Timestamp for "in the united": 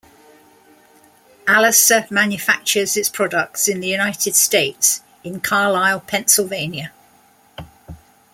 3.67-4.35